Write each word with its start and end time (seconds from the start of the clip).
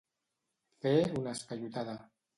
Fer 0.85 0.93
una 1.21 1.37
esquellotada. 1.37 1.99